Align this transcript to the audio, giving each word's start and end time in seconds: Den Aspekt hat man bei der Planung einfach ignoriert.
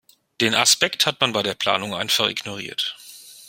Den 0.41 0.55
Aspekt 0.55 1.05
hat 1.05 1.21
man 1.21 1.31
bei 1.31 1.43
der 1.43 1.53
Planung 1.53 1.93
einfach 1.93 2.27
ignoriert. 2.27 2.97